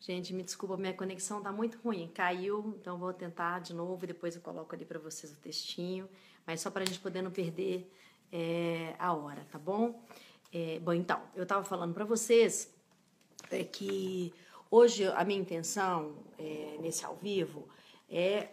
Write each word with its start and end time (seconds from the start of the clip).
Gente, 0.00 0.32
me 0.32 0.42
desculpa, 0.42 0.78
minha 0.78 0.94
conexão 0.94 1.42
tá 1.42 1.52
muito 1.52 1.78
ruim. 1.84 2.08
Caiu, 2.08 2.74
então 2.80 2.96
vou 2.96 3.12
tentar 3.12 3.58
de 3.60 3.74
novo 3.74 4.04
e 4.04 4.06
depois 4.06 4.34
eu 4.34 4.40
coloco 4.40 4.74
ali 4.74 4.86
para 4.86 4.98
vocês 4.98 5.30
o 5.30 5.36
textinho. 5.36 6.08
Mas 6.46 6.62
só 6.62 6.70
para 6.70 6.82
a 6.82 6.86
gente 6.86 6.98
poder 6.98 7.20
não 7.20 7.30
perder 7.30 7.92
é, 8.32 8.94
a 8.98 9.12
hora, 9.12 9.46
tá 9.52 9.58
bom? 9.58 10.02
É, 10.50 10.78
bom, 10.78 10.94
então, 10.94 11.20
eu 11.36 11.42
estava 11.42 11.62
falando 11.62 11.92
para 11.92 12.06
vocês 12.06 12.72
é, 13.50 13.62
que 13.62 14.32
hoje 14.70 15.04
a 15.06 15.22
minha 15.22 15.38
intenção 15.38 16.16
é, 16.38 16.78
nesse 16.80 17.04
ao 17.04 17.16
vivo 17.16 17.68
é 18.08 18.48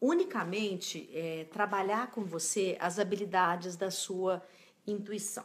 unicamente 0.00 1.10
é, 1.12 1.44
trabalhar 1.44 2.12
com 2.12 2.24
você 2.24 2.76
as 2.80 3.00
habilidades 3.00 3.74
da 3.74 3.90
sua 3.90 4.40
intuição. 4.86 5.44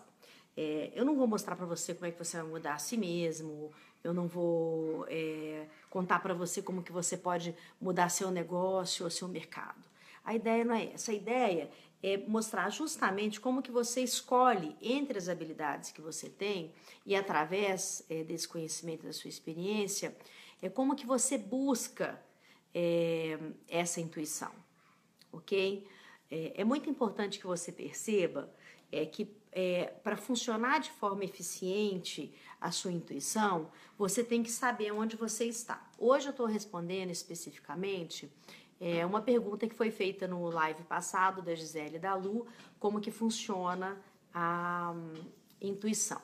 É, 0.55 0.91
eu 0.93 1.05
não 1.05 1.15
vou 1.15 1.25
mostrar 1.25 1.55
para 1.55 1.65
você 1.65 1.93
como 1.93 2.05
é 2.05 2.11
que 2.11 2.23
você 2.23 2.37
vai 2.37 2.45
mudar 2.45 2.73
a 2.73 2.77
si 2.77 2.97
mesmo, 2.97 3.71
eu 4.03 4.13
não 4.13 4.27
vou 4.27 5.05
é, 5.09 5.67
contar 5.89 6.19
para 6.19 6.33
você 6.33 6.61
como 6.61 6.83
que 6.83 6.91
você 6.91 7.17
pode 7.17 7.55
mudar 7.79 8.09
seu 8.09 8.31
negócio 8.31 9.03
ou 9.03 9.11
seu 9.11 9.27
mercado. 9.27 9.83
A 10.23 10.35
ideia 10.35 10.63
não 10.63 10.75
é 10.75 10.93
essa. 10.93 11.11
A 11.11 11.15
ideia 11.15 11.69
é 12.01 12.17
mostrar 12.17 12.69
justamente 12.69 13.39
como 13.39 13.61
que 13.61 13.71
você 13.71 14.01
escolhe 14.01 14.75
entre 14.81 15.17
as 15.17 15.27
habilidades 15.27 15.91
que 15.91 16.01
você 16.01 16.29
tem 16.29 16.71
e 17.05 17.15
através 17.15 18.05
é, 18.09 18.23
desse 18.23 18.47
conhecimento 18.47 19.05
da 19.05 19.13
sua 19.13 19.29
experiência, 19.29 20.15
é 20.61 20.69
como 20.69 20.95
que 20.95 21.05
você 21.05 21.37
busca 21.37 22.21
é, 22.73 23.37
essa 23.67 23.99
intuição, 23.99 24.51
ok? 25.31 25.85
É, 26.31 26.61
é, 26.61 26.63
muito 26.63 26.89
importante 26.89 27.39
que 27.39 27.47
você 27.47 27.71
perceba 27.71 28.53
é, 28.91 29.05
que 29.05 29.35
é, 29.51 29.85
para 30.03 30.15
funcionar 30.15 30.79
de 30.79 30.91
forma 30.91 31.23
eficiente 31.23 32.33
a 32.59 32.71
sua 32.71 32.91
intuição, 32.91 33.69
você 33.97 34.23
tem 34.23 34.43
que 34.43 34.51
saber 34.51 34.91
onde 34.91 35.15
você 35.15 35.45
está. 35.45 35.89
Hoje 35.97 36.27
eu 36.27 36.31
estou 36.31 36.45
respondendo 36.45 37.09
especificamente 37.09 38.31
é, 38.79 39.05
uma 39.05 39.21
pergunta 39.21 39.67
que 39.67 39.75
foi 39.75 39.91
feita 39.91 40.27
no 40.27 40.49
live 40.49 40.83
passado 40.83 41.41
da 41.41 41.53
Gisele 41.53 41.97
e 41.97 41.99
da 41.99 42.15
Lu, 42.15 42.47
como 42.79 43.01
que 43.01 43.11
funciona 43.11 43.97
a 44.33 44.93
um, 44.95 45.13
intuição. 45.61 46.21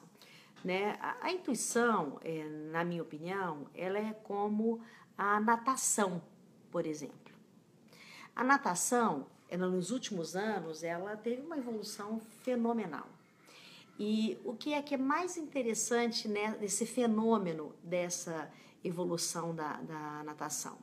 Né? 0.64 0.98
A, 1.02 1.28
a 1.28 1.32
intuição, 1.32 2.18
é, 2.24 2.44
na 2.72 2.84
minha 2.84 3.02
opinião, 3.02 3.68
ela 3.74 4.00
é 4.00 4.14
como 4.24 4.82
a 5.18 5.40
natação, 5.40 6.22
por 6.72 6.86
exemplo. 6.86 7.36
A 8.36 8.44
natação, 8.44 9.28
ela, 9.50 9.68
nos 9.68 9.92
últimos 9.92 10.36
anos, 10.36 10.84
ela 10.84 11.16
teve 11.16 11.42
uma 11.42 11.58
evolução 11.58 12.20
fenomenal. 12.20 13.08
E 13.98 14.38
o 14.44 14.54
que 14.54 14.74
é 14.74 14.82
que 14.82 14.96
é 14.96 14.98
mais 14.98 15.38
interessante 15.38 16.28
né, 16.28 16.58
nesse 16.60 16.86
fenômeno 16.86 17.74
dessa 17.82 18.52
evolução 18.84 19.56
da, 19.56 19.82
da 19.82 20.24
natação? 20.24 20.78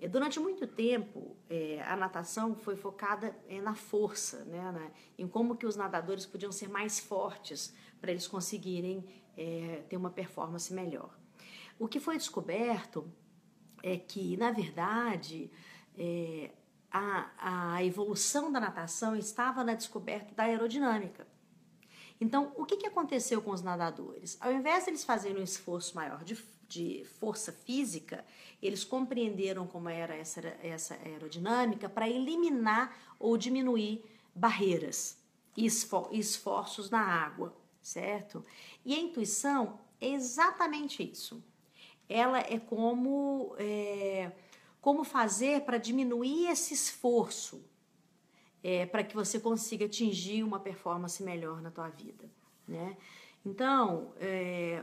É, 0.00 0.08
durante 0.08 0.38
muito 0.38 0.66
tempo, 0.66 1.36
é, 1.50 1.82
a 1.82 1.96
natação 1.96 2.54
foi 2.54 2.76
focada 2.76 3.36
é, 3.48 3.60
na 3.60 3.74
força, 3.74 4.44
né, 4.44 4.92
em 5.18 5.26
como 5.26 5.56
que 5.56 5.66
os 5.66 5.76
nadadores 5.76 6.24
podiam 6.24 6.52
ser 6.52 6.68
mais 6.68 7.00
fortes 7.00 7.74
para 8.00 8.10
eles 8.12 8.26
conseguirem 8.26 9.04
é, 9.36 9.82
ter 9.88 9.96
uma 9.96 10.10
performance 10.10 10.72
melhor. 10.72 11.18
O 11.78 11.86
que 11.86 12.00
foi 12.00 12.16
descoberto 12.16 13.10
é 13.82 13.96
que, 13.96 14.36
na 14.36 14.50
verdade, 14.50 15.50
é, 15.96 16.52
a, 16.90 17.74
a 17.74 17.84
evolução 17.84 18.50
da 18.50 18.60
natação 18.60 19.16
estava 19.16 19.62
na 19.62 19.74
descoberta 19.74 20.34
da 20.34 20.44
aerodinâmica. 20.44 21.26
Então, 22.20 22.52
o 22.56 22.64
que, 22.64 22.76
que 22.76 22.86
aconteceu 22.86 23.40
com 23.40 23.52
os 23.52 23.62
nadadores? 23.62 24.36
Ao 24.40 24.52
invés 24.52 24.84
de 24.84 24.90
eles 24.90 25.04
fazerem 25.04 25.40
um 25.40 25.44
esforço 25.44 25.94
maior 25.94 26.24
de, 26.24 26.36
de 26.68 27.04
força 27.20 27.52
física, 27.52 28.24
eles 28.60 28.84
compreenderam 28.84 29.66
como 29.66 29.88
era 29.88 30.16
essa, 30.16 30.40
essa 30.62 30.94
aerodinâmica 31.04 31.88
para 31.88 32.08
eliminar 32.08 32.96
ou 33.18 33.36
diminuir 33.36 34.04
barreiras 34.34 35.16
e 35.56 35.66
esforços 35.66 36.90
na 36.90 37.00
água, 37.00 37.56
certo? 37.80 38.44
E 38.84 38.94
a 38.94 38.98
intuição 38.98 39.78
é 40.00 40.08
exatamente 40.08 41.02
isso. 41.02 41.42
Ela 42.08 42.40
é 42.40 42.58
como, 42.58 43.54
é, 43.58 44.32
como 44.80 45.04
fazer 45.04 45.62
para 45.62 45.78
diminuir 45.78 46.48
esse 46.48 46.74
esforço 46.74 47.64
é, 48.62 48.86
para 48.86 49.04
que 49.04 49.14
você 49.14 49.38
consiga 49.38 49.86
atingir 49.86 50.42
uma 50.42 50.58
performance 50.58 51.22
melhor 51.22 51.60
na 51.60 51.70
tua 51.70 51.88
vida, 51.88 52.28
né? 52.66 52.96
Então, 53.44 54.12
é, 54.18 54.82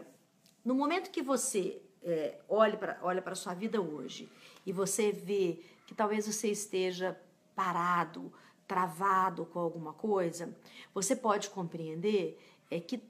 no 0.64 0.74
momento 0.74 1.12
que 1.12 1.22
você 1.22 1.82
é, 2.04 2.40
olha 2.48 2.78
para 2.78 3.00
olha 3.02 3.24
a 3.26 3.36
sua 3.36 3.54
vida 3.54 3.82
hoje 3.82 4.32
e 4.66 4.72
você 4.72 5.12
vê 5.12 5.62
que 5.86 5.94
talvez 5.94 6.26
você 6.26 6.50
esteja 6.50 7.20
parado, 7.56 8.32
travado 8.68 9.46
com 9.46 9.60
alguma 9.60 9.94
coisa, 9.94 10.56
você 10.94 11.16
pode 11.16 11.50
compreender 11.50 12.40
é 12.70 12.80
que 12.80 13.02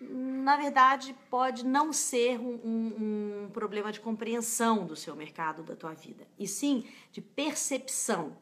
na 0.00 0.56
verdade 0.56 1.14
pode 1.28 1.64
não 1.64 1.92
ser 1.92 2.40
um, 2.40 2.54
um, 2.64 3.44
um 3.44 3.50
problema 3.50 3.92
de 3.92 4.00
compreensão 4.00 4.86
do 4.86 4.96
seu 4.96 5.14
mercado, 5.14 5.62
da 5.62 5.76
tua 5.76 5.92
vida, 5.92 6.26
e 6.38 6.46
sim 6.46 6.86
de 7.12 7.20
percepção 7.20 8.36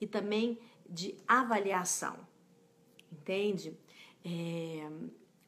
e 0.00 0.06
também 0.06 0.58
de 0.92 1.14
avaliação, 1.26 2.16
entende? 3.10 3.74
É, 4.22 4.86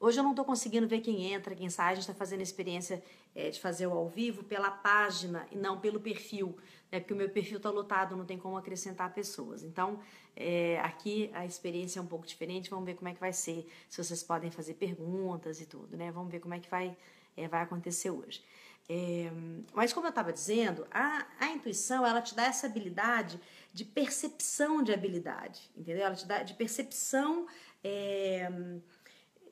hoje 0.01 0.19
eu 0.19 0.25
não 0.25 0.31
estou 0.31 0.45
conseguindo 0.45 0.89
ver 0.89 1.01
quem 1.01 1.33
entra, 1.33 1.55
quem 1.55 1.69
sai, 1.69 1.93
a 1.93 1.95
gente 1.95 2.03
está 2.03 2.15
fazendo 2.15 2.41
a 2.41 2.43
experiência 2.43 3.05
é, 3.35 3.51
de 3.51 3.61
fazer 3.61 3.87
o 3.87 3.93
ao 3.93 4.09
vivo 4.09 4.43
pela 4.43 4.71
página 4.71 5.47
e 5.53 5.57
não 5.57 5.79
pelo 5.79 6.01
perfil, 6.01 6.57
né? 6.91 6.99
porque 6.99 7.13
o 7.13 7.17
meu 7.17 7.29
perfil 7.29 7.59
está 7.59 7.69
lotado, 7.69 8.17
não 8.17 8.25
tem 8.25 8.39
como 8.39 8.57
acrescentar 8.57 9.13
pessoas. 9.13 9.63
Então, 9.63 10.01
é, 10.35 10.81
aqui 10.81 11.31
a 11.35 11.45
experiência 11.45 11.99
é 11.99 12.03
um 12.03 12.07
pouco 12.07 12.27
diferente, 12.27 12.71
vamos 12.71 12.87
ver 12.87 12.95
como 12.95 13.09
é 13.09 13.15
que 13.15 13.21
vai 13.21 13.33
ser, 13.33 13.71
se 13.89 14.03
vocês 14.03 14.23
podem 14.23 14.51
fazer 14.51 14.75
perguntas 14.75 15.61
e 15.61 15.67
tudo, 15.67 15.95
né? 15.95 16.11
Vamos 16.11 16.33
ver 16.33 16.41
como 16.41 16.55
é 16.55 16.59
que 16.59 16.71
vai, 16.71 16.97
é, 17.37 17.47
vai 17.47 17.61
acontecer 17.61 18.11
hoje. 18.11 18.43
É, 18.89 19.31
mas 19.73 19.93
como 19.93 20.07
eu 20.07 20.11
estava 20.11 20.33
dizendo, 20.33 20.87
a, 20.91 21.27
a 21.41 21.49
intuição 21.49 22.07
ela 22.07 22.21
te 22.21 22.35
dá 22.35 22.45
essa 22.45 22.67
habilidade 22.67 23.41
de 23.73 23.85
percepção 23.85 24.83
de 24.83 24.93
habilidade, 24.93 25.71
entendeu? 25.75 26.05
Ela 26.05 26.15
te 26.15 26.27
dá 26.27 26.43
de 26.43 26.53
percepção 26.55 27.47
é, 27.83 28.51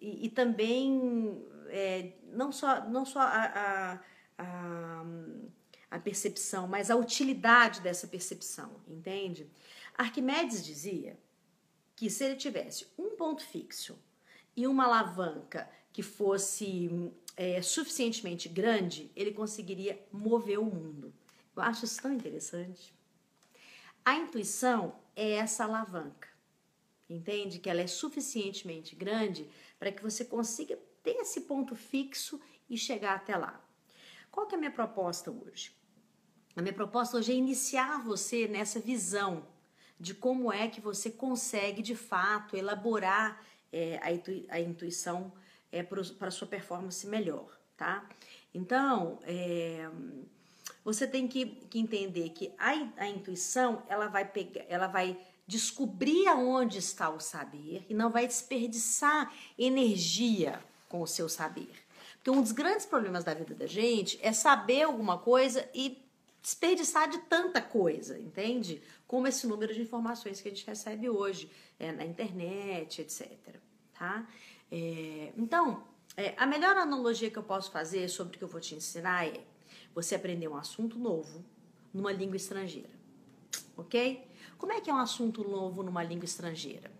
e, 0.00 0.26
e, 0.26 0.31
também 0.31 1.42
é, 1.69 2.12
não 2.26 2.53
só, 2.53 2.87
não 2.88 3.06
só 3.06 3.21
a, 3.21 3.44
a, 3.44 4.00
a, 4.38 5.04
a, 5.91 5.98
percepção, 5.98 6.69
mas 6.69 6.91
a 6.91 6.97
utilidade 6.97 7.81
dessa 7.81 8.06
percepção, 8.06 8.71
entende? 8.87 9.50
Arquimedes 9.97 10.65
dizia 10.65 11.19
que 11.97 12.10
se 12.10 12.25
ele 12.25 12.37
tivesse 12.37 12.87
um 12.98 13.16
ponto 13.16 13.42
fixo 13.42 13.98
e 14.54 14.66
uma 14.66 14.84
alavanca 14.84 15.69
que 15.92 16.03
fosse 16.03 17.12
é, 17.42 17.60
suficientemente 17.60 18.48
grande, 18.48 19.10
ele 19.16 19.32
conseguiria 19.32 20.00
mover 20.12 20.60
o 20.60 20.64
mundo. 20.64 21.12
Eu 21.56 21.62
acho 21.64 21.84
isso 21.84 22.00
tão 22.00 22.14
interessante. 22.14 22.94
A 24.04 24.14
intuição 24.14 24.94
é 25.16 25.32
essa 25.32 25.64
alavanca, 25.64 26.28
entende? 27.10 27.58
Que 27.58 27.69
ela 27.69 27.80
é 27.80 27.88
suficientemente 27.88 28.94
grande 28.94 29.50
para 29.76 29.91
que 29.91 30.00
você 30.00 30.25
consiga 30.25 30.78
ter 31.03 31.16
esse 31.16 31.41
ponto 31.41 31.75
fixo 31.75 32.41
e 32.70 32.78
chegar 32.78 33.16
até 33.16 33.36
lá. 33.36 33.60
Qual 34.30 34.47
que 34.47 34.54
é 34.54 34.56
a 34.56 34.60
minha 34.60 34.70
proposta 34.70 35.32
hoje? 35.32 35.74
A 36.54 36.62
minha 36.62 36.72
proposta 36.72 37.16
hoje 37.16 37.32
é 37.32 37.34
iniciar 37.34 38.04
você 38.04 38.47
nessa 38.47 38.78
visão 38.78 39.48
de 39.98 40.14
como 40.14 40.53
é 40.53 40.69
que 40.69 40.80
você 40.80 41.10
consegue 41.10 41.82
de 41.82 41.97
fato 41.97 42.56
elaborar 42.56 43.44
é, 43.72 43.98
a, 44.00 44.12
intui 44.12 44.47
a, 44.48 44.60
intuição 44.60 45.32
é, 45.72 45.83
para 45.83 46.31
sua 46.31 46.47
performance 46.47 47.05
melhor, 47.06 47.49
tá? 47.77 48.06
Então, 48.55 49.19
é, 49.25 49.89
você 50.84 51.07
tem 51.07 51.27
que, 51.27 51.47
que 51.47 51.78
entender 51.78 52.28
que 52.30 52.53
a, 52.59 52.71
a, 52.98 53.09
intuição 53.09 53.83
ela 53.89 54.07
vai 54.09 54.24
pegar, 54.24 54.65
ela 54.69 54.86
vai 54.86 55.19
descobrir 55.47 56.28
aonde 56.28 56.78
está 56.78 57.09
o 57.09 57.19
saber 57.19 57.84
e 57.89 57.95
não 57.95 58.10
vai 58.10 58.27
desperdiçar 58.27 59.33
energia 59.59 60.63
com 60.89 61.01
o 61.01 61.07
seu 61.07 61.28
saber. 61.28 61.72
Porque 62.16 62.30
um 62.30 62.42
dos 62.42 62.53
grandes 62.53 62.86
problemas 62.86 63.24
da 63.24 63.34
vida 63.34 63.54
da 63.54 63.66
gente 63.66 64.19
é 64.22 64.33
saber 64.33 64.83
alguma 64.83 65.19
coisa 65.19 65.69
e 65.74 66.01
desperdiçar 66.41 67.09
de 67.09 67.19
tanta 67.19 67.63
coisa, 67.63 68.19
entende? 68.19 68.83
Como 69.07 69.27
esse 69.27 69.47
número 69.47 69.72
de 69.72 69.80
informações 69.80 70.41
que 70.41 70.48
a 70.48 70.51
gente 70.51 70.66
recebe 70.66 71.09
hoje 71.09 71.51
é, 71.78 71.92
na 71.92 72.04
internet, 72.04 73.01
etc. 73.01 73.30
Tá? 73.98 74.27
É, 74.74 75.34
então, 75.36 75.84
é, 76.16 76.34
a 76.39 76.47
melhor 76.47 76.74
analogia 76.78 77.30
que 77.30 77.36
eu 77.36 77.42
posso 77.42 77.71
fazer 77.71 78.09
sobre 78.09 78.36
o 78.36 78.39
que 78.39 78.45
eu 78.45 78.48
vou 78.48 78.59
te 78.59 78.74
ensinar 78.74 79.27
é 79.27 79.45
você 79.95 80.15
aprender 80.15 80.48
um 80.48 80.57
assunto 80.57 80.98
novo 80.98 81.45
numa 81.92 82.10
língua 82.10 82.36
estrangeira, 82.36 82.89
ok? 83.77 84.27
Como 84.57 84.72
é 84.72 84.80
que 84.80 84.89
é 84.89 84.95
um 84.95 84.98
assunto 84.98 85.45
novo 85.47 85.83
numa 85.83 86.03
língua 86.03 86.24
estrangeira? 86.24 86.91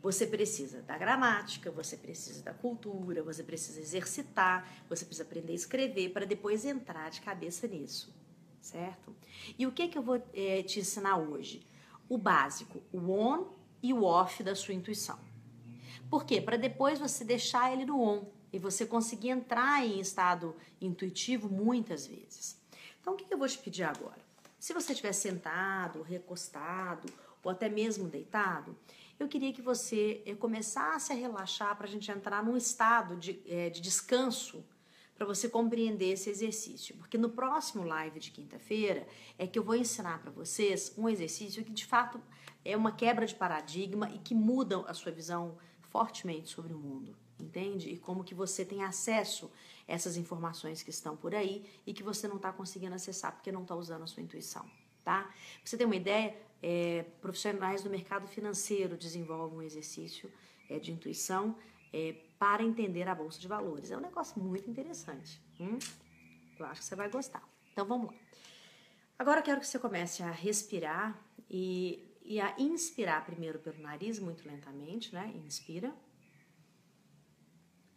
Você 0.00 0.24
precisa 0.24 0.82
da 0.82 0.96
gramática, 0.96 1.68
você 1.68 1.96
precisa 1.96 2.44
da 2.44 2.54
cultura, 2.54 3.24
você 3.24 3.42
precisa 3.42 3.80
exercitar, 3.80 4.84
você 4.88 5.04
precisa 5.04 5.24
aprender 5.24 5.52
a 5.52 5.56
escrever 5.56 6.10
para 6.10 6.24
depois 6.24 6.64
entrar 6.64 7.10
de 7.10 7.20
cabeça 7.20 7.66
nisso, 7.66 8.14
certo? 8.60 9.12
E 9.58 9.66
o 9.66 9.72
que 9.72 9.88
que 9.88 9.98
eu 9.98 10.02
vou 10.02 10.22
é, 10.32 10.62
te 10.62 10.78
ensinar 10.78 11.16
hoje? 11.16 11.66
O 12.08 12.16
básico, 12.16 12.80
o 12.92 13.10
on 13.10 13.48
e 13.82 13.92
o 13.92 14.04
off 14.04 14.44
da 14.44 14.54
sua 14.54 14.74
intuição. 14.74 15.29
Por 16.10 16.24
quê? 16.24 16.40
Para 16.40 16.56
depois 16.56 16.98
você 16.98 17.24
deixar 17.24 17.72
ele 17.72 17.86
no 17.86 18.02
on 18.02 18.26
e 18.52 18.58
você 18.58 18.84
conseguir 18.84 19.28
entrar 19.28 19.86
em 19.86 20.00
estado 20.00 20.56
intuitivo 20.80 21.48
muitas 21.48 22.06
vezes. 22.06 22.60
Então, 23.00 23.14
o 23.14 23.16
que 23.16 23.32
eu 23.32 23.38
vou 23.38 23.46
te 23.46 23.58
pedir 23.58 23.84
agora? 23.84 24.18
Se 24.58 24.74
você 24.74 24.92
estiver 24.92 25.12
sentado, 25.12 26.02
recostado 26.02 27.06
ou 27.42 27.50
até 27.50 27.68
mesmo 27.68 28.08
deitado, 28.08 28.76
eu 29.18 29.28
queria 29.28 29.52
que 29.52 29.62
você 29.62 30.22
eh, 30.26 30.34
começasse 30.34 31.12
a 31.12 31.16
relaxar 31.16 31.76
para 31.76 31.86
a 31.86 31.90
gente 31.90 32.10
entrar 32.10 32.42
num 32.42 32.56
estado 32.56 33.16
de, 33.16 33.40
é, 33.46 33.70
de 33.70 33.80
descanso 33.80 34.64
para 35.14 35.26
você 35.26 35.48
compreender 35.48 36.12
esse 36.12 36.28
exercício. 36.28 36.96
Porque 36.96 37.16
no 37.16 37.30
próximo 37.30 37.84
live 37.84 38.18
de 38.18 38.30
quinta-feira 38.30 39.06
é 39.38 39.46
que 39.46 39.58
eu 39.58 39.62
vou 39.62 39.76
ensinar 39.76 40.20
para 40.20 40.30
vocês 40.30 40.92
um 40.96 41.08
exercício 41.08 41.64
que 41.64 41.72
de 41.72 41.86
fato 41.86 42.20
é 42.64 42.76
uma 42.76 42.92
quebra 42.92 43.24
de 43.26 43.34
paradigma 43.34 44.10
e 44.10 44.18
que 44.18 44.34
muda 44.34 44.80
a 44.86 44.94
sua 44.94 45.12
visão 45.12 45.56
fortemente 45.90 46.48
sobre 46.48 46.72
o 46.72 46.78
mundo, 46.78 47.16
entende? 47.38 47.90
E 47.90 47.98
como 47.98 48.24
que 48.24 48.34
você 48.34 48.64
tem 48.64 48.82
acesso 48.82 49.50
a 49.86 49.92
essas 49.92 50.16
informações 50.16 50.82
que 50.82 50.90
estão 50.90 51.16
por 51.16 51.34
aí 51.34 51.68
e 51.86 51.92
que 51.92 52.02
você 52.02 52.26
não 52.26 52.36
está 52.36 52.52
conseguindo 52.52 52.94
acessar 52.94 53.32
porque 53.32 53.52
não 53.52 53.62
está 53.62 53.74
usando 53.74 54.02
a 54.02 54.06
sua 54.06 54.22
intuição, 54.22 54.64
tá? 55.04 55.22
Pra 55.24 55.32
você 55.64 55.76
tem 55.76 55.86
uma 55.86 55.96
ideia? 55.96 56.36
É, 56.62 57.06
profissionais 57.22 57.82
do 57.82 57.88
mercado 57.88 58.28
financeiro 58.28 58.94
desenvolvem 58.94 59.58
um 59.60 59.62
exercício 59.62 60.30
é, 60.68 60.78
de 60.78 60.92
intuição 60.92 61.56
é, 61.90 62.14
para 62.38 62.62
entender 62.62 63.08
a 63.08 63.14
bolsa 63.14 63.40
de 63.40 63.48
valores. 63.48 63.90
É 63.90 63.96
um 63.96 64.00
negócio 64.00 64.40
muito 64.42 64.68
interessante. 64.68 65.40
Hum? 65.58 65.78
Eu 66.58 66.66
acho 66.66 66.82
que 66.82 66.86
você 66.86 66.94
vai 66.94 67.08
gostar. 67.08 67.42
Então 67.72 67.86
vamos 67.86 68.08
lá. 68.08 68.14
Agora 69.18 69.40
eu 69.40 69.44
quero 69.44 69.60
que 69.60 69.66
você 69.66 69.78
comece 69.78 70.22
a 70.22 70.30
respirar 70.30 71.18
e 71.48 72.09
e 72.30 72.40
a 72.40 72.54
inspirar 72.60 73.26
primeiro 73.26 73.58
pelo 73.58 73.82
nariz, 73.82 74.20
muito 74.20 74.46
lentamente, 74.46 75.12
né? 75.12 75.32
Inspira. 75.44 75.92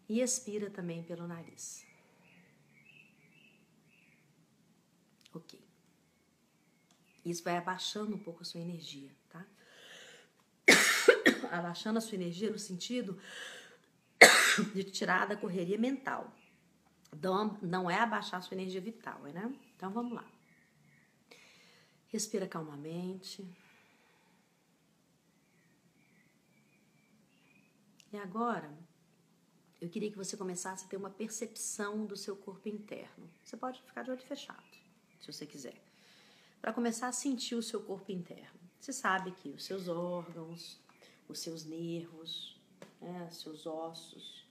E 0.10 0.22
expira 0.22 0.72
também 0.72 1.04
pelo 1.04 1.28
nariz. 1.28 1.86
Ok. 5.36 5.64
Isso 7.24 7.44
vai 7.44 7.58
abaixando 7.58 8.16
um 8.16 8.18
pouco 8.18 8.42
a 8.42 8.44
sua 8.44 8.60
energia, 8.60 9.12
tá? 9.30 9.46
Abaixando 11.52 12.00
a 12.00 12.02
sua 12.02 12.16
energia 12.16 12.50
no 12.50 12.58
sentido 12.58 13.22
de 14.74 14.84
tirar 14.86 15.28
da 15.28 15.38
correria 15.38 15.78
mental. 15.78 16.36
Não 17.62 17.88
é 17.88 18.00
abaixar 18.00 18.40
a 18.40 18.42
sua 18.42 18.56
energia 18.56 18.82
vital, 18.82 19.22
né? 19.22 19.56
Então 19.76 19.92
vamos 19.92 20.14
lá. 20.14 20.28
Respira 22.08 22.48
calmamente. 22.48 23.48
E 28.14 28.18
agora, 28.18 28.72
eu 29.82 29.90
queria 29.90 30.12
que 30.12 30.18
você 30.18 30.38
começasse 30.38 30.86
a 30.86 30.88
ter 30.88 30.98
uma 30.98 31.10
percepção 31.10 32.06
do 32.06 32.16
seu 32.16 32.36
corpo 32.36 32.70
interno. 32.70 33.28
Você 33.44 33.58
pode 33.58 33.82
ficar 33.82 34.04
de 34.04 34.12
olho 34.12 34.22
fechado, 34.22 34.64
se 35.20 35.34
você 35.34 35.48
quiser. 35.48 35.82
Para 36.62 36.72
começar 36.72 37.08
a 37.08 37.12
sentir 37.12 37.56
o 37.56 37.64
seu 37.64 37.82
corpo 37.82 38.12
interno. 38.12 38.60
Você 38.80 38.94
sabe 38.94 39.32
que 39.32 39.50
os 39.50 39.66
seus 39.66 39.88
órgãos, 39.88 40.80
os 41.28 41.40
seus 41.40 41.66
nervos, 41.66 42.56
né, 43.02 43.28
seus 43.32 43.66
ossos, 43.66 44.46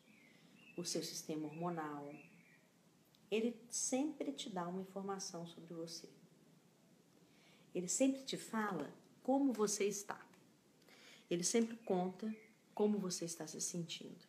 o 0.77 0.85
seu 0.85 1.05
sistema 1.05 1.47
hormonal, 1.47 2.13
ele 3.31 3.57
sempre 3.71 4.33
te 4.33 4.51
dá 4.51 4.67
uma 4.67 4.83
informação 4.83 5.47
sobre 5.47 5.73
você. 5.73 6.09
Ele 7.73 7.87
sempre 7.87 8.25
te 8.25 8.37
fala 8.37 8.93
como 9.23 9.53
você 9.53 9.85
está. 9.85 10.21
Ele 11.31 11.45
sempre 11.45 11.77
conta 11.77 12.35
como 12.83 12.99
você 12.99 13.27
está 13.27 13.47
se 13.47 13.61
sentindo. 13.61 14.27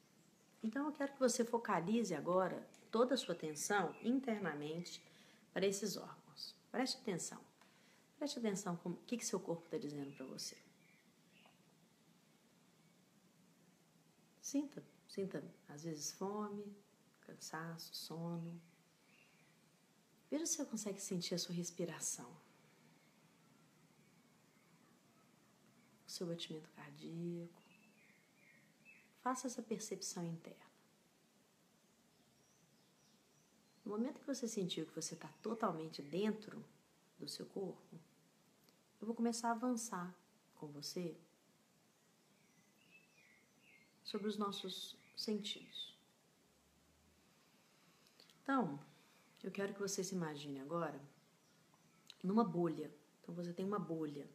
Então 0.62 0.86
eu 0.86 0.92
quero 0.92 1.14
que 1.14 1.20
você 1.20 1.44
focalize 1.44 2.14
agora 2.14 2.64
toda 2.92 3.16
a 3.16 3.18
sua 3.18 3.34
atenção 3.34 3.96
internamente 4.04 5.02
para 5.52 5.66
esses 5.66 5.98
órgãos. 5.98 6.56
Preste 6.72 6.98
atenção. 6.98 7.42
Preste 8.16 8.38
atenção 8.38 8.80
o 8.86 8.94
que, 9.08 9.18
que 9.18 9.26
seu 9.26 9.40
corpo 9.40 9.66
está 9.66 9.80
dizendo 9.80 10.16
para 10.16 10.28
você. 10.28 10.56
Sinta, 14.40 14.86
sinta 15.10 15.44
às 15.68 15.84
vezes 15.84 16.12
fome, 16.12 16.78
cansaço, 17.22 17.96
sono. 17.96 18.62
Veja 20.30 20.46
se 20.46 20.58
você 20.58 20.66
consegue 20.66 21.02
sentir 21.02 21.34
a 21.34 21.40
sua 21.40 21.56
respiração. 21.56 22.30
O 26.06 26.12
seu 26.12 26.28
batimento 26.28 26.70
cardíaco. 26.76 27.63
Faça 29.24 29.48
essa 29.48 29.62
percepção 29.62 30.26
interna. 30.26 30.66
No 33.86 33.92
momento 33.94 34.20
que 34.20 34.28
você 34.28 34.50
sentiu 34.50 34.86
que 34.86 34.94
você 34.94 35.14
está 35.14 35.30
totalmente 35.42 36.02
dentro 36.02 36.62
do 37.18 37.26
seu 37.26 37.46
corpo, 37.46 37.98
eu 39.00 39.08
vou 39.08 39.16
começar 39.16 39.48
a 39.48 39.52
avançar 39.54 40.14
com 40.56 40.68
você 40.68 41.18
sobre 44.04 44.28
os 44.28 44.38
nossos 44.38 44.98
sentidos. 45.16 45.98
Então, 48.42 48.78
eu 49.42 49.52
quero 49.52 49.74
que 49.74 49.80
você 49.80 50.04
se 50.04 50.14
imagine 50.14 50.60
agora 50.60 51.02
numa 52.22 52.44
bolha. 52.44 52.94
Então, 53.22 53.34
você 53.34 53.54
tem 53.54 53.66
uma 53.66 53.80
bolha. 53.80 54.30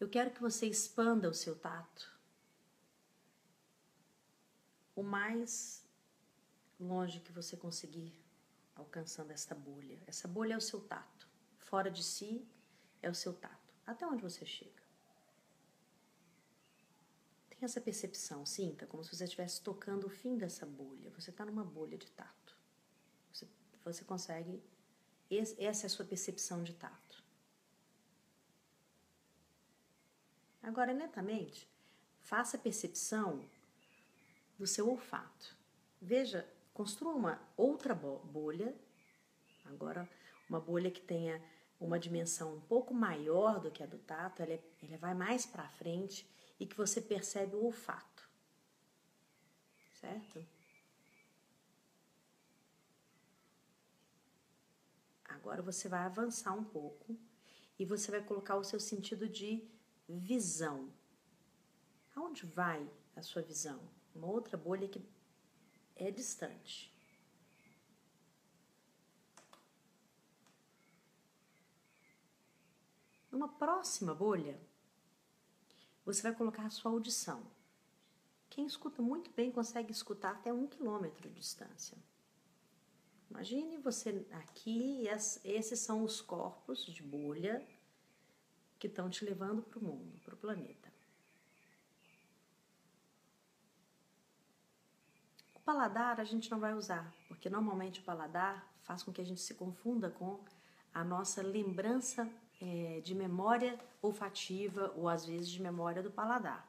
Eu 0.00 0.08
quero 0.08 0.32
que 0.32 0.40
você 0.40 0.66
expanda 0.66 1.30
o 1.30 1.34
seu 1.34 1.56
tato 1.56 2.17
o 4.98 5.02
mais 5.02 5.86
longe 6.80 7.20
que 7.20 7.30
você 7.30 7.56
conseguir 7.56 8.12
alcançando 8.74 9.30
esta 9.30 9.54
bolha. 9.54 10.02
Essa 10.08 10.26
bolha 10.26 10.54
é 10.54 10.56
o 10.56 10.60
seu 10.60 10.80
tato. 10.80 11.28
Fora 11.56 11.88
de 11.88 12.02
si 12.02 12.44
é 13.00 13.08
o 13.08 13.14
seu 13.14 13.32
tato. 13.32 13.72
Até 13.86 14.04
onde 14.04 14.22
você 14.22 14.44
chega. 14.44 14.82
Tem 17.48 17.58
essa 17.62 17.80
percepção, 17.80 18.44
sinta 18.44 18.86
como 18.86 19.04
se 19.04 19.14
você 19.14 19.22
estivesse 19.22 19.60
tocando 19.60 20.08
o 20.08 20.10
fim 20.10 20.36
dessa 20.36 20.66
bolha. 20.66 21.10
Você 21.10 21.30
está 21.30 21.44
numa 21.44 21.64
bolha 21.64 21.96
de 21.96 22.10
tato. 22.10 22.56
Você, 23.32 23.46
você 23.84 24.04
consegue. 24.04 24.60
Essa 25.30 25.84
é 25.84 25.86
a 25.86 25.90
sua 25.90 26.04
percepção 26.04 26.64
de 26.64 26.74
tato. 26.74 27.22
Agora, 30.60 30.92
lentamente, 30.92 31.68
faça 32.20 32.56
a 32.56 32.60
percepção 32.60 33.48
do 34.58 34.66
seu 34.66 34.88
olfato. 34.88 35.56
Veja, 36.00 36.48
construa 36.74 37.14
uma 37.14 37.40
outra 37.56 37.94
bolha, 37.94 38.74
agora 39.64 40.08
uma 40.48 40.60
bolha 40.60 40.90
que 40.90 41.00
tenha 41.00 41.42
uma 41.80 41.98
dimensão 41.98 42.56
um 42.56 42.60
pouco 42.60 42.92
maior 42.92 43.60
do 43.60 43.70
que 43.70 43.82
a 43.82 43.86
do 43.86 43.98
tato, 43.98 44.42
ela, 44.42 44.52
é, 44.52 44.62
ela 44.82 44.96
vai 44.96 45.14
mais 45.14 45.46
para 45.46 45.68
frente 45.68 46.28
e 46.58 46.66
que 46.66 46.76
você 46.76 47.00
percebe 47.00 47.54
o 47.54 47.64
olfato. 47.64 48.28
Certo? 49.92 50.44
Agora 55.24 55.62
você 55.62 55.88
vai 55.88 56.00
avançar 56.00 56.52
um 56.52 56.64
pouco 56.64 57.16
e 57.78 57.84
você 57.84 58.10
vai 58.10 58.22
colocar 58.22 58.56
o 58.56 58.64
seu 58.64 58.80
sentido 58.80 59.28
de 59.28 59.62
visão. 60.08 60.92
Aonde 62.14 62.44
vai 62.44 62.90
a 63.14 63.22
sua 63.22 63.42
visão? 63.42 63.97
Uma 64.18 64.28
outra 64.28 64.56
bolha 64.56 64.88
que 64.88 65.02
é 65.96 66.10
distante. 66.10 66.92
Numa 73.30 73.48
próxima 73.48 74.14
bolha, 74.14 74.60
você 76.04 76.22
vai 76.22 76.34
colocar 76.34 76.66
a 76.66 76.70
sua 76.70 76.90
audição. 76.90 77.46
Quem 78.50 78.66
escuta 78.66 79.00
muito 79.00 79.30
bem 79.30 79.52
consegue 79.52 79.92
escutar 79.92 80.32
até 80.32 80.52
um 80.52 80.66
quilômetro 80.66 81.28
de 81.28 81.34
distância. 81.34 81.96
Imagine 83.30 83.76
você 83.78 84.26
aqui, 84.32 85.04
esses 85.44 85.80
são 85.80 86.02
os 86.02 86.20
corpos 86.20 86.84
de 86.84 87.02
bolha 87.02 87.64
que 88.78 88.86
estão 88.86 89.10
te 89.10 89.24
levando 89.24 89.62
para 89.62 89.78
o 89.78 89.84
mundo, 89.84 90.18
para 90.24 90.34
o 90.34 90.38
planeta. 90.38 90.77
Paladar 95.68 96.18
a 96.18 96.24
gente 96.24 96.50
não 96.50 96.58
vai 96.58 96.72
usar, 96.72 97.12
porque 97.28 97.50
normalmente 97.50 98.00
o 98.00 98.02
paladar 98.02 98.66
faz 98.80 99.02
com 99.02 99.12
que 99.12 99.20
a 99.20 99.24
gente 99.30 99.42
se 99.42 99.54
confunda 99.54 100.08
com 100.08 100.42
a 100.94 101.04
nossa 101.04 101.42
lembrança 101.42 102.26
é, 102.58 103.02
de 103.02 103.14
memória 103.14 103.78
olfativa 104.00 104.90
ou 104.96 105.10
às 105.10 105.26
vezes 105.26 105.50
de 105.50 105.60
memória 105.60 106.02
do 106.02 106.10
paladar. 106.10 106.66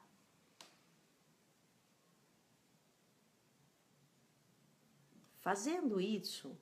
Fazendo 5.39 6.01
isso, 6.01 6.53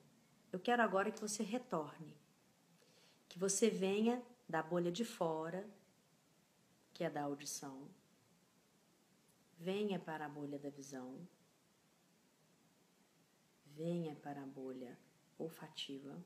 eu 0.52 0.60
quero 0.60 0.80
agora 0.80 1.10
que 1.10 1.20
você 1.20 1.42
retorne, 1.42 2.16
que 3.28 3.36
você 3.36 3.68
venha 3.68 4.22
da 4.48 4.62
bolha 4.62 4.92
de 4.92 5.04
fora, 5.04 5.68
que 6.94 7.02
é 7.02 7.10
da 7.10 7.24
audição, 7.24 7.88
venha 9.58 9.98
para 9.98 10.26
a 10.26 10.28
bolha 10.28 10.56
da 10.56 10.70
visão, 10.70 11.18
venha 13.78 14.16
para 14.16 14.42
a 14.42 14.46
bolha 14.46 14.98
olfativa, 15.38 16.20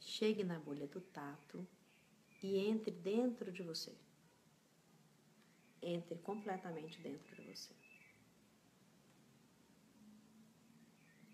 chegue 0.00 0.42
na 0.42 0.58
bolha 0.58 0.88
do 0.88 1.00
tato 1.00 1.64
e 2.42 2.58
entre 2.58 2.90
dentro 2.90 3.52
de 3.52 3.62
você. 3.62 3.94
Entre 5.80 6.18
completamente 6.18 7.00
dentro 7.00 7.36
de 7.36 7.42
você. 7.42 7.72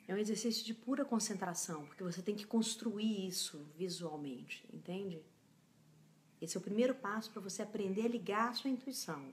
É 0.07 0.15
um 0.15 0.19
exercício 0.19 0.65
de 0.65 0.75
pura 0.75 1.05
concentração, 1.05 1.87
porque 1.87 2.03
você 2.03 2.21
tem 2.21 2.37
que 2.37 2.45
construir 2.45 3.27
isso 3.27 3.65
visualmente, 3.77 4.69
entende? 4.71 5.25
Esse 6.41 6.57
é 6.57 6.61
o 6.61 6.63
primeiro 6.63 6.95
passo 6.95 7.31
para 7.31 7.41
você 7.41 7.63
aprender 7.63 8.05
a 8.05 8.09
ligar 8.09 8.51
a 8.51 8.53
sua 8.53 8.69
intuição. 8.69 9.33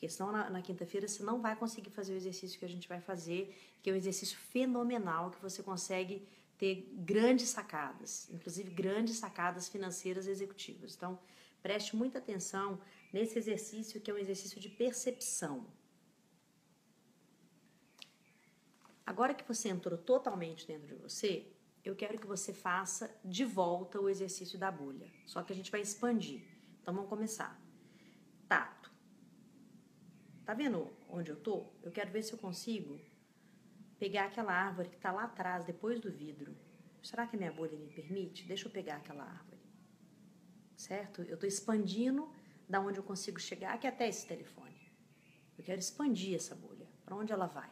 Porque 0.00 0.08
senão 0.08 0.32
na, 0.32 0.48
na 0.48 0.62
quinta-feira 0.62 1.06
você 1.06 1.22
não 1.22 1.42
vai 1.42 1.54
conseguir 1.54 1.90
fazer 1.90 2.14
o 2.14 2.16
exercício 2.16 2.58
que 2.58 2.64
a 2.64 2.68
gente 2.68 2.88
vai 2.88 3.02
fazer, 3.02 3.54
que 3.82 3.90
é 3.90 3.92
um 3.92 3.96
exercício 3.96 4.38
fenomenal, 4.38 5.30
que 5.30 5.42
você 5.42 5.62
consegue 5.62 6.26
ter 6.56 6.90
grandes 6.94 7.50
sacadas, 7.50 8.26
inclusive 8.30 8.70
grandes 8.70 9.16
sacadas 9.16 9.68
financeiras 9.68 10.26
executivas. 10.26 10.96
Então, 10.96 11.18
preste 11.60 11.94
muita 11.94 12.16
atenção 12.16 12.80
nesse 13.12 13.36
exercício 13.38 14.00
que 14.00 14.10
é 14.10 14.14
um 14.14 14.16
exercício 14.16 14.58
de 14.58 14.70
percepção. 14.70 15.66
Agora 19.04 19.34
que 19.34 19.46
você 19.46 19.68
entrou 19.68 19.98
totalmente 19.98 20.66
dentro 20.66 20.86
de 20.86 20.94
você, 20.94 21.46
eu 21.84 21.94
quero 21.94 22.18
que 22.18 22.26
você 22.26 22.54
faça 22.54 23.14
de 23.22 23.44
volta 23.44 24.00
o 24.00 24.08
exercício 24.08 24.58
da 24.58 24.70
bolha. 24.70 25.12
Só 25.26 25.42
que 25.42 25.52
a 25.52 25.56
gente 25.56 25.70
vai 25.70 25.82
expandir. 25.82 26.42
Então 26.80 26.94
vamos 26.94 27.10
começar. 27.10 27.59
Tá 30.50 30.54
vendo 30.54 30.90
onde 31.08 31.30
eu 31.30 31.36
tô? 31.36 31.64
Eu 31.80 31.92
quero 31.92 32.10
ver 32.10 32.24
se 32.24 32.32
eu 32.32 32.38
consigo 32.46 33.00
pegar 34.00 34.24
aquela 34.24 34.52
árvore 34.52 34.88
que 34.88 34.96
está 34.96 35.12
lá 35.12 35.22
atrás, 35.22 35.64
depois 35.64 36.00
do 36.00 36.10
vidro. 36.10 36.56
Será 37.00 37.24
que 37.24 37.36
minha 37.36 37.52
bolha 37.52 37.78
me 37.78 37.86
permite? 37.86 38.48
Deixa 38.48 38.66
eu 38.66 38.72
pegar 38.72 38.96
aquela 38.96 39.22
árvore. 39.22 39.60
Certo? 40.76 41.22
Eu 41.22 41.34
estou 41.34 41.48
expandindo 41.48 42.28
da 42.68 42.80
onde 42.80 42.98
eu 42.98 43.04
consigo 43.04 43.38
chegar, 43.38 43.78
que 43.78 43.86
até 43.86 44.08
esse 44.08 44.26
telefone. 44.26 44.90
Eu 45.56 45.62
quero 45.62 45.78
expandir 45.78 46.34
essa 46.34 46.56
bolha. 46.56 46.88
Para 47.04 47.14
onde 47.14 47.32
ela 47.32 47.46
vai? 47.46 47.70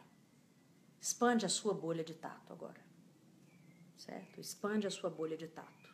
Expande 1.01 1.45
a 1.45 1.49
sua 1.49 1.73
bolha 1.73 2.01
de 2.01 2.13
tato 2.13 2.53
agora. 2.53 2.79
Certo? 3.97 4.39
Expande 4.39 4.87
a 4.87 4.89
sua 4.89 5.09
bolha 5.09 5.35
de 5.35 5.49
tato. 5.49 5.93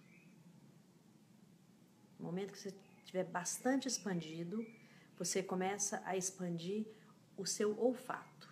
No 2.20 2.28
momento 2.28 2.52
que 2.52 2.60
você 2.60 2.76
estiver 3.00 3.24
bastante 3.24 3.88
expandido, 3.88 4.64
você 5.18 5.42
começa 5.42 6.02
a 6.06 6.16
expandir 6.18 6.86
o 7.38 7.46
seu 7.46 7.78
olfato. 7.80 8.50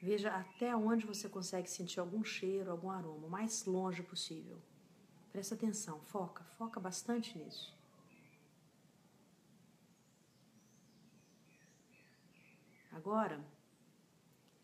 Veja 0.00 0.30
até 0.30 0.76
onde 0.76 1.04
você 1.04 1.28
consegue 1.28 1.68
sentir 1.68 1.98
algum 1.98 2.22
cheiro, 2.22 2.70
algum 2.70 2.90
aroma, 2.90 3.26
o 3.26 3.30
mais 3.30 3.64
longe 3.64 4.02
possível. 4.02 4.60
Presta 5.32 5.54
atenção, 5.54 6.00
foca, 6.00 6.44
foca 6.56 6.78
bastante 6.78 7.36
nisso. 7.36 7.76
Agora, 12.92 13.44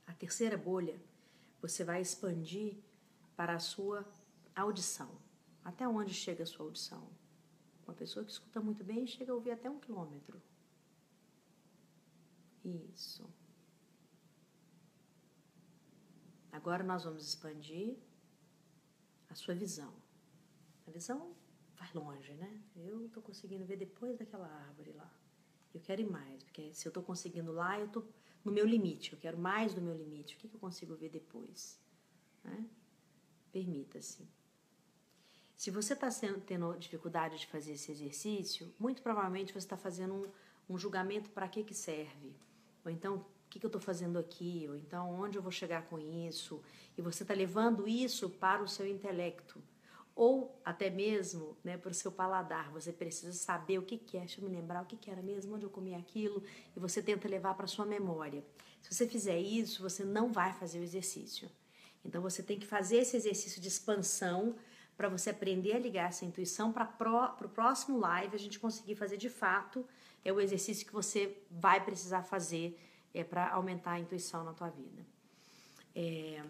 a 0.07 0.13
terceira 0.13 0.57
bolha, 0.57 1.01
você 1.61 1.83
vai 1.83 2.01
expandir 2.01 2.77
para 3.37 3.55
a 3.55 3.59
sua 3.59 4.07
audição. 4.55 5.11
Até 5.65 5.87
onde 5.89 6.13
chega 6.13 6.43
a 6.43 6.47
sua 6.47 6.67
audição? 6.67 7.09
Uma 7.87 7.95
pessoa 7.95 8.25
que 8.25 8.33
escuta 8.33 8.61
muito 8.61 8.83
bem 8.83 9.07
chega 9.07 9.33
a 9.33 9.35
ouvir 9.35 9.51
até 9.51 9.69
um 9.69 9.79
quilômetro. 9.79 10.41
Isso. 12.65 13.29
Agora 16.51 16.83
nós 16.83 17.05
vamos 17.05 17.27
expandir 17.27 17.97
a 19.29 19.35
sua 19.35 19.55
visão. 19.55 19.93
A 20.87 20.91
visão 20.91 21.35
vai 21.77 21.91
longe, 21.93 22.33
né? 22.35 22.63
Eu 22.77 23.07
estou 23.07 23.23
conseguindo 23.23 23.65
ver 23.65 23.77
depois 23.77 24.17
daquela 24.17 24.47
árvore 24.47 24.93
lá. 24.93 25.13
Eu 25.75 25.81
quero 25.81 26.01
ir 26.01 26.09
mais, 26.09 26.43
porque 26.45 26.73
se 26.73 26.87
eu 26.87 26.91
estou 26.91 27.03
conseguindo 27.03 27.53
lá, 27.53 27.79
eu 27.79 27.87
estou 27.87 28.09
no 28.45 28.53
meu 28.53 28.65
limite, 28.65 29.13
eu 29.13 29.19
quero 29.19 29.37
mais 29.37 29.75
do 29.75 29.83
meu 29.83 29.95
limite. 29.97 30.37
O 30.37 30.39
que, 30.39 30.49
que 30.49 30.55
eu 30.55 30.61
consigo 30.61 30.95
ver 30.95 31.11
depois? 31.11 31.81
Né? 32.45 32.69
Permita-se. 33.51 34.27
Se 35.57 35.71
você 35.71 35.93
está 35.93 36.09
tendo 36.47 36.77
dificuldade 36.79 37.39
de 37.39 37.47
fazer 37.47 37.73
esse 37.73 37.91
exercício, 37.93 38.73
muito 38.79 39.03
provavelmente 39.03 39.53
você 39.53 39.59
está 39.59 39.77
fazendo 39.77 40.15
um, 40.15 40.75
um 40.75 40.79
julgamento 40.79 41.31
para 41.31 41.49
que, 41.49 41.63
que 41.63 41.75
serve. 41.75 42.35
Ou 42.85 42.91
então, 42.91 43.17
o 43.17 43.25
que, 43.49 43.61
que 43.61 43.67
eu 43.67 43.69
estou 43.69 43.81
fazendo 43.81 44.19
aqui? 44.19 44.67
Ou 44.69 44.77
então, 44.77 45.11
onde 45.21 45.39
eu 45.39 45.43
vou 45.43 45.53
chegar 45.53 45.83
com 45.87 45.99
isso? 45.99 46.63
E 46.99 47.03
você 47.03 47.23
está 47.23 47.35
levando 47.35 47.87
isso 47.87 48.29
para 48.29 48.63
o 48.63 48.69
seu 48.69 48.87
intelecto 48.87 49.63
ou 50.15 50.61
até 50.65 50.89
mesmo 50.91 51.57
né, 51.65 51.77
para 51.77 51.91
o 51.91 51.95
seu 51.95 52.13
paladar. 52.13 52.71
Você 52.71 52.93
precisa 52.93 53.33
saber 53.33 53.79
o 53.79 53.83
que, 53.83 53.99
que 53.99 54.17
é, 54.17 54.21
deixa 54.21 54.41
eu 54.41 54.49
me 54.49 54.55
lembrar 54.55 54.83
o 54.83 54.87
que, 54.87 54.97
que 54.97 55.11
era 55.11 55.23
mesmo, 55.23 55.55
onde 55.55 55.67
eu 55.67 55.71
comi 55.71 55.95
aquilo, 55.95 56.43
e 56.77 56.79
você 56.79 57.03
tenta 57.03 57.29
levar 57.29 57.55
para 57.55 57.65
a 57.65 57.69
sua 57.69 57.85
memória. 57.85 58.45
Se 58.81 58.95
você 58.95 59.09
fizer 59.09 59.39
isso, 59.39 59.83
você 59.83 60.05
não 60.05 60.33
vai 60.33 60.53
fazer 60.53 60.79
o 60.79 60.83
exercício. 60.83 61.51
Então 62.05 62.23
você 62.23 62.43
tem 62.43 62.59
que 62.59 62.67
fazer 62.67 62.99
esse 62.99 63.17
exercício 63.17 63.61
de 63.61 63.69
expansão 63.69 64.55
para 64.97 65.09
você 65.09 65.31
aprender 65.31 65.75
a 65.75 65.79
ligar 65.79 66.09
essa 66.09 66.25
intuição 66.25 66.73
para 66.73 67.37
o 67.41 67.49
próximo 67.49 67.99
live 67.99 68.35
a 68.35 68.39
gente 68.39 68.59
conseguir 68.59 68.95
fazer 68.95 69.17
de 69.17 69.29
fato 69.29 69.87
é 70.25 70.33
o 70.33 70.41
exercício 70.41 70.87
que 70.87 70.93
você 70.93 71.37
vai 71.51 71.85
precisar 71.85 72.23
fazer 72.23 72.79
é, 73.13 73.23
para 73.23 73.51
aumentar 73.51 73.93
a 73.93 74.01
intuição 74.01 74.43
na 74.45 74.53
tua 74.53 74.71
vida. 74.71 75.05
É, 75.95 76.43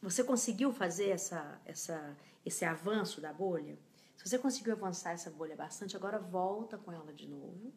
você 0.00 0.24
conseguiu 0.24 0.72
fazer 0.72 1.10
essa, 1.10 1.60
essa, 1.64 2.16
esse 2.44 2.64
avanço 2.64 3.20
da 3.20 3.32
bolha? 3.32 3.78
Se 4.16 4.28
você 4.28 4.38
conseguiu 4.38 4.72
avançar 4.72 5.12
essa 5.12 5.30
bolha 5.30 5.54
bastante, 5.54 5.96
agora 5.96 6.18
volta 6.18 6.78
com 6.78 6.90
ela 6.92 7.12
de 7.12 7.28
novo 7.28 7.72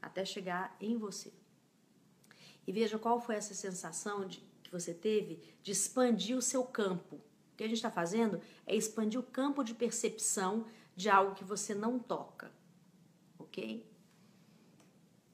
até 0.00 0.24
chegar 0.24 0.76
em 0.80 0.96
você. 0.96 1.32
E 2.66 2.72
veja 2.72 2.98
qual 2.98 3.20
foi 3.20 3.36
essa 3.36 3.54
sensação 3.54 4.26
de, 4.26 4.40
que 4.62 4.70
você 4.70 4.92
teve 4.92 5.54
de 5.62 5.72
expandir 5.72 6.36
o 6.36 6.42
seu 6.42 6.64
campo. 6.64 7.20
O 7.56 7.58
que 7.58 7.64
a 7.64 7.68
gente 7.68 7.78
está 7.78 7.90
fazendo 7.90 8.38
é 8.66 8.76
expandir 8.76 9.18
o 9.18 9.22
campo 9.22 9.64
de 9.64 9.72
percepção 9.72 10.66
de 10.94 11.08
algo 11.08 11.34
que 11.34 11.42
você 11.42 11.74
não 11.74 11.98
toca, 11.98 12.52
ok? 13.38 13.82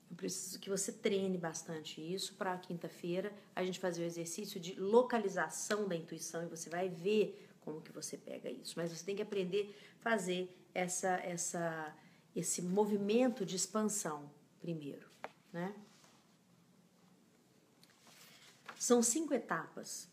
Eu 0.08 0.16
preciso 0.16 0.60
que 0.60 0.70
você 0.70 0.92
treine 0.92 1.36
bastante 1.36 2.00
isso 2.00 2.34
para 2.34 2.56
quinta-feira 2.58 3.32
a 3.56 3.64
gente 3.64 3.80
fazer 3.80 4.04
o 4.04 4.06
exercício 4.06 4.60
de 4.60 4.78
localização 4.78 5.88
da 5.88 5.96
intuição 5.96 6.44
e 6.44 6.46
você 6.46 6.70
vai 6.70 6.88
ver 6.88 7.44
como 7.62 7.80
que 7.80 7.90
você 7.90 8.16
pega 8.16 8.48
isso. 8.48 8.74
Mas 8.76 8.96
você 8.96 9.04
tem 9.04 9.16
que 9.16 9.22
aprender 9.22 9.76
a 9.98 10.02
fazer 10.04 10.48
essa, 10.72 11.14
essa, 11.24 11.92
esse 12.36 12.62
movimento 12.62 13.44
de 13.44 13.56
expansão 13.56 14.30
primeiro, 14.60 15.10
né? 15.52 15.74
São 18.78 19.02
cinco 19.02 19.34
etapas 19.34 20.08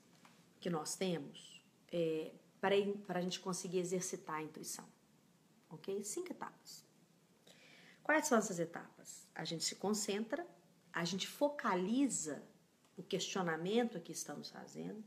que 0.59 0.71
nós 0.71 0.95
temos 0.95 1.58
é, 1.91 2.31
para, 2.59 2.75
a 3.17 3.21
gente 3.21 3.39
conseguir 3.39 3.79
exercitar 3.79 4.37
a 4.37 4.43
intuição, 4.43 4.85
ok? 5.69 6.03
Cinco 6.03 6.31
etapas. 6.31 6.85
Quais 8.03 8.27
são 8.27 8.37
essas 8.37 8.59
etapas? 8.59 9.27
A 9.35 9.45
gente 9.45 9.63
se 9.63 9.75
concentra, 9.75 10.45
a 10.91 11.05
gente 11.05 11.27
focaliza 11.27 12.43
o 12.97 13.03
questionamento 13.03 13.99
que 14.01 14.11
estamos 14.11 14.49
fazendo, 14.49 15.03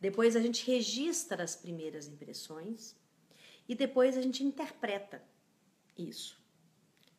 depois 0.00 0.36
a 0.36 0.40
gente 0.40 0.66
registra 0.66 1.42
as 1.42 1.56
primeiras 1.56 2.06
impressões 2.06 2.94
e 3.68 3.74
depois 3.74 4.16
a 4.16 4.22
gente 4.22 4.44
interpreta 4.44 5.22
isso. 5.96 6.38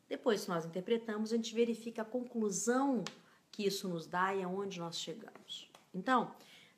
Depois 0.07 0.43
que 0.43 0.49
nós 0.49 0.65
interpretamos, 0.65 1.33
a 1.33 1.35
gente 1.35 1.53
verifica 1.53 2.03
a 2.03 2.05
conclusão 2.05 3.03
que 3.51 3.65
isso 3.65 3.89
nos 3.89 4.05
dá 4.05 4.33
e 4.35 4.43
aonde 4.43 4.79
nós 4.79 4.99
chegamos. 4.99 5.69
Então, 5.93 6.35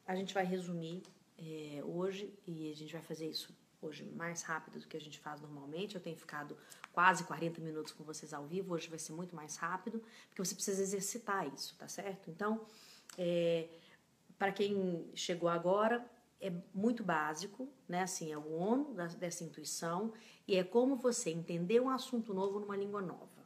a 0.07 0.15
gente 0.15 0.33
vai 0.33 0.45
resumir 0.45 1.03
é, 1.39 1.81
hoje 1.83 2.33
e 2.45 2.71
a 2.71 2.75
gente 2.75 2.91
vai 2.91 3.01
fazer 3.01 3.27
isso 3.27 3.55
hoje 3.81 4.03
mais 4.03 4.41
rápido 4.41 4.79
do 4.79 4.87
que 4.87 4.97
a 4.97 5.01
gente 5.01 5.19
faz 5.19 5.39
normalmente. 5.39 5.95
Eu 5.95 6.01
tenho 6.01 6.17
ficado 6.17 6.57
quase 6.91 7.23
40 7.23 7.61
minutos 7.61 7.93
com 7.93 8.03
vocês 8.03 8.33
ao 8.33 8.45
vivo, 8.45 8.73
hoje 8.73 8.89
vai 8.89 8.99
ser 8.99 9.13
muito 9.13 9.35
mais 9.35 9.55
rápido, 9.55 10.03
porque 10.27 10.43
você 10.43 10.53
precisa 10.53 10.81
exercitar 10.81 11.47
isso, 11.53 11.75
tá 11.77 11.87
certo? 11.87 12.29
Então, 12.29 12.65
é, 13.17 13.69
para 14.37 14.51
quem 14.51 15.09
chegou 15.15 15.49
agora, 15.49 16.05
é 16.41 16.51
muito 16.73 17.03
básico, 17.03 17.69
né? 17.87 18.03
Assim, 18.03 18.31
é 18.31 18.37
o 18.37 18.51
ONU 18.53 18.93
dessa 19.17 19.43
intuição 19.43 20.13
e 20.47 20.55
é 20.55 20.63
como 20.63 20.95
você 20.95 21.29
entender 21.29 21.79
um 21.81 21.89
assunto 21.89 22.33
novo 22.33 22.59
numa 22.59 22.75
língua 22.75 23.01
nova. 23.01 23.39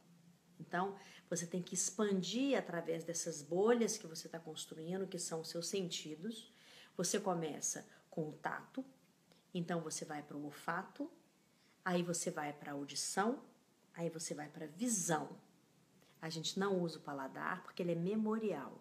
Então, 0.58 0.96
você 1.28 1.46
tem 1.46 1.62
que 1.62 1.74
expandir 1.74 2.56
através 2.56 3.04
dessas 3.04 3.42
bolhas 3.42 3.98
que 3.98 4.06
você 4.06 4.26
está 4.26 4.38
construindo, 4.38 5.06
que 5.06 5.18
são 5.18 5.40
os 5.40 5.48
seus 5.48 5.66
sentidos. 5.66 6.53
Você 6.96 7.18
começa 7.18 7.86
com 8.10 8.28
o 8.28 8.32
tato, 8.32 8.84
então 9.52 9.80
você 9.80 10.04
vai 10.04 10.22
para 10.22 10.36
o 10.36 10.44
olfato, 10.44 11.10
aí 11.84 12.02
você 12.02 12.30
vai 12.30 12.52
para 12.52 12.72
a 12.72 12.74
audição, 12.74 13.42
aí 13.94 14.08
você 14.08 14.34
vai 14.34 14.48
para 14.48 14.64
a 14.64 14.68
visão. 14.68 15.28
A 16.20 16.30
gente 16.30 16.58
não 16.58 16.80
usa 16.80 16.98
o 16.98 17.02
paladar 17.02 17.62
porque 17.62 17.82
ele 17.82 17.92
é 17.92 17.96
memorial, 17.96 18.80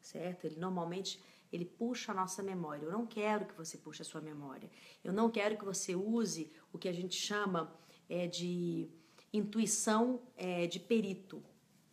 certo? 0.00 0.44
Ele 0.44 0.60
normalmente 0.60 1.22
ele 1.52 1.64
puxa 1.64 2.12
a 2.12 2.14
nossa 2.14 2.42
memória. 2.42 2.84
Eu 2.84 2.92
não 2.92 3.06
quero 3.06 3.46
que 3.46 3.54
você 3.54 3.78
puxe 3.78 4.02
a 4.02 4.04
sua 4.04 4.20
memória. 4.20 4.68
Eu 5.02 5.12
não 5.12 5.30
quero 5.30 5.56
que 5.56 5.64
você 5.64 5.94
use 5.94 6.52
o 6.72 6.78
que 6.78 6.88
a 6.88 6.92
gente 6.92 7.14
chama 7.14 7.72
é, 8.08 8.26
de 8.26 8.88
intuição 9.32 10.20
é, 10.36 10.66
de 10.66 10.80
perito, 10.80 11.42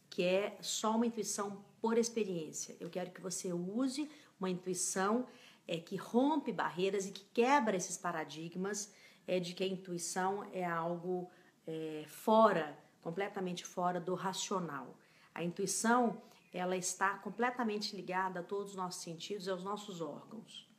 que 0.10 0.24
é 0.24 0.58
só 0.62 0.96
uma 0.96 1.06
intuição 1.06 1.64
por 1.80 1.98
experiência. 1.98 2.76
Eu 2.80 2.90
quero 2.90 3.12
que 3.12 3.22
você 3.22 3.54
use 3.54 4.10
uma 4.40 4.50
intuição 4.50 5.28
é, 5.68 5.78
que 5.78 5.96
rompe 5.96 6.52
barreiras 6.52 7.06
e 7.06 7.12
que 7.12 7.26
quebra 7.34 7.76
esses 7.76 7.98
paradigmas 7.98 8.94
é, 9.28 9.40
de 9.40 9.54
que 9.54 9.64
a 9.64 9.68
intuição 9.68 10.44
é 10.52 10.66
algo 10.66 11.30
é, 11.66 12.04
fora, 12.08 12.78
completamente 13.02 13.66
fora 13.66 14.00
do 14.00 14.16
racional. 14.16 14.98
A 15.34 15.44
intuição 15.44 16.22
ela 16.54 16.76
está 16.76 17.18
completamente 17.20 17.96
ligada 17.96 18.42
a 18.42 18.44
todos 18.44 18.72
os 18.72 18.76
nossos 18.76 19.02
sentidos 19.02 19.48
e 19.48 19.50
aos 19.50 19.64
nossos 19.64 20.02
órgãos. 20.02 20.70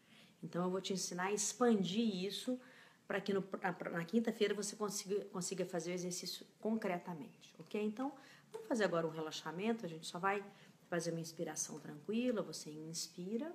Então 0.42 0.64
eu 0.64 0.70
vou 0.70 0.80
te 0.80 0.92
ensinar 0.92 1.24
a 1.24 1.32
expandir 1.32 2.24
isso 2.24 2.60
para 3.06 3.20
que 3.20 3.32
no, 3.32 3.44
na, 3.62 3.90
na 3.90 4.04
quinta-feira 4.04 4.54
você 4.54 4.76
consiga, 4.76 5.24
consiga 5.26 5.64
fazer 5.64 5.92
o 5.92 5.94
exercício 5.94 6.46
concretamente, 6.60 7.54
ok? 7.58 7.82
Então 7.82 8.12
vamos 8.50 8.68
fazer 8.68 8.84
agora 8.84 9.06
um 9.06 9.10
relaxamento, 9.10 9.86
a 9.86 9.88
gente 9.88 10.06
só 10.06 10.18
vai 10.18 10.44
fazer 10.88 11.10
uma 11.10 11.20
inspiração 11.20 11.78
tranquila, 11.80 12.42
você 12.42 12.70
inspira, 12.70 13.54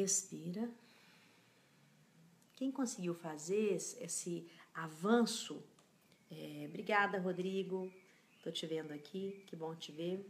expira. 0.00 0.68
Quem 2.54 2.70
conseguiu 2.70 3.14
fazer 3.14 3.74
esse 3.74 4.48
avanço, 4.74 5.62
é, 6.30 6.66
obrigada 6.68 7.18
Rodrigo, 7.18 7.90
Tô 8.42 8.50
te 8.50 8.66
vendo 8.66 8.92
aqui, 8.92 9.44
que 9.46 9.54
bom 9.54 9.72
te 9.74 9.92
ver. 9.92 10.28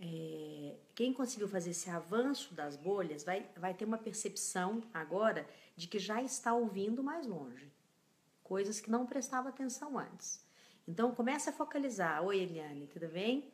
É, 0.00 0.74
quem 0.96 1.12
conseguiu 1.12 1.46
fazer 1.46 1.70
esse 1.70 1.88
avanço 1.88 2.52
das 2.54 2.76
bolhas 2.76 3.22
vai, 3.22 3.48
vai 3.56 3.72
ter 3.72 3.84
uma 3.84 3.98
percepção 3.98 4.82
agora 4.92 5.48
de 5.76 5.86
que 5.86 5.98
já 5.98 6.20
está 6.20 6.52
ouvindo 6.52 7.04
mais 7.04 7.26
longe, 7.26 7.70
coisas 8.42 8.80
que 8.80 8.90
não 8.90 9.06
prestava 9.06 9.50
atenção 9.50 9.96
antes. 9.96 10.44
Então 10.88 11.14
começa 11.14 11.50
a 11.50 11.52
focalizar. 11.52 12.24
Oi, 12.24 12.40
Eliane, 12.40 12.88
tudo 12.88 13.06
bem? 13.06 13.48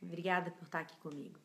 Obrigada 0.00 0.50
por 0.50 0.64
estar 0.64 0.80
aqui 0.80 0.96
comigo. 0.96 1.38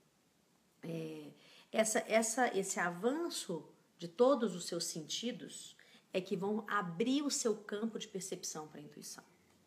É, 0.84 1.32
essa, 1.74 2.04
essa, 2.08 2.58
esse 2.58 2.80
avanço 2.80 3.68
de 3.98 4.08
todos 4.08 4.56
os 4.56 4.66
seus 4.66 4.86
sentidos 4.86 5.76
é 6.14 6.22
que 6.22 6.38
vão 6.38 6.64
abrir 6.68 7.24
o 7.24 7.32
seu 7.32 7.56
campo 7.56 7.98
de 7.98 8.08
percepção 8.08 8.68
para 8.68 8.80
a 8.80 8.84
intuição, 8.84 9.24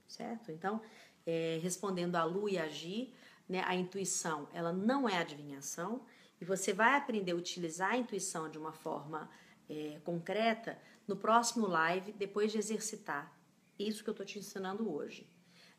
certo? 0.07 0.53
Então, 0.53 0.81
é, 1.27 1.59
respondendo 1.61 2.15
a 2.15 2.23
Lu 2.23 2.49
e 2.49 2.57
a 2.57 2.69
Gi, 2.69 3.13
né, 3.49 3.63
a 3.67 3.75
intuição 3.75 4.49
ela 4.53 4.73
não 4.73 5.09
é 5.09 5.19
adivinhação 5.19 6.07
e 6.41 6.45
você 6.45 6.73
vai 6.73 6.95
aprender 6.97 7.33
a 7.33 7.37
utilizar 7.37 7.93
a 7.93 7.97
intuição 7.97 8.49
de 8.49 8.57
uma 8.57 8.73
forma 8.73 9.29
é, 9.69 9.99
concreta 10.05 10.79
no 11.09 11.17
próximo 11.17 11.67
live, 11.67 12.13
depois 12.13 12.53
de 12.53 12.59
exercitar 12.59 13.37
isso 13.79 14.05
que 14.05 14.11
eu 14.11 14.13
estou 14.13 14.27
te 14.27 14.39
ensinando 14.39 14.91
hoje. 14.93 15.29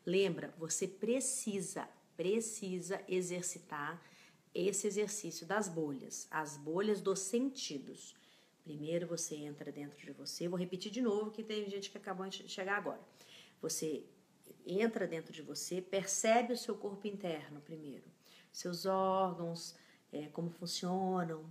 Lembra, 0.04 0.54
você 0.58 0.86
precisa, 0.86 1.88
precisa 2.16 3.02
exercitar 3.08 4.00
esse 4.54 4.86
exercício 4.86 5.46
das 5.46 5.68
bolhas, 5.68 6.26
as 6.30 6.56
bolhas 6.56 7.00
dos 7.00 7.20
sentidos. 7.20 8.14
Primeiro 8.64 9.06
você 9.06 9.36
entra 9.36 9.72
dentro 9.72 9.98
de 10.04 10.12
você, 10.12 10.48
vou 10.48 10.58
repetir 10.58 10.90
de 10.92 11.00
novo 11.00 11.30
que 11.30 11.42
tem 11.42 11.68
gente 11.68 11.90
que 11.90 11.98
acabou 11.98 12.28
de 12.28 12.48
chegar 12.48 12.76
agora. 12.76 13.00
Você 13.60 14.04
entra 14.66 15.06
dentro 15.06 15.32
de 15.32 15.42
você, 15.42 15.80
percebe 15.80 16.52
o 16.52 16.56
seu 16.56 16.76
corpo 16.76 17.06
interno 17.06 17.60
primeiro, 17.60 18.04
seus 18.52 18.84
órgãos, 18.84 19.74
é, 20.12 20.26
como 20.28 20.50
funcionam, 20.50 21.44